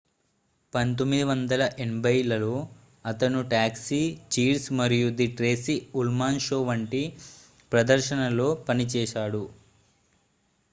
[0.73, 2.55] 1980 లలో
[3.05, 4.01] అతను Taxi
[4.33, 7.03] Cheers మరియు ది ట్రేసీ ఉల్మాన్ షో వంటి
[7.71, 9.45] ప్రదర్శనలలో పనిచేశాడు